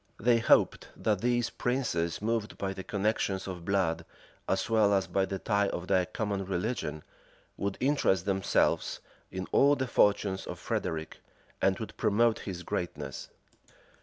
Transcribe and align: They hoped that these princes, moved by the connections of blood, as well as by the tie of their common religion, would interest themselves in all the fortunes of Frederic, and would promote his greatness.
They 0.19 0.39
hoped 0.39 0.87
that 0.97 1.21
these 1.21 1.51
princes, 1.51 2.23
moved 2.23 2.57
by 2.57 2.73
the 2.73 2.83
connections 2.83 3.45
of 3.47 3.63
blood, 3.65 4.03
as 4.49 4.67
well 4.67 4.95
as 4.95 5.05
by 5.05 5.25
the 5.25 5.37
tie 5.37 5.67
of 5.69 5.85
their 5.85 6.07
common 6.07 6.43
religion, 6.43 7.03
would 7.55 7.77
interest 7.79 8.25
themselves 8.25 8.99
in 9.29 9.45
all 9.51 9.75
the 9.75 9.85
fortunes 9.85 10.47
of 10.47 10.57
Frederic, 10.57 11.19
and 11.61 11.77
would 11.77 11.95
promote 11.97 12.39
his 12.39 12.63
greatness. 12.63 13.29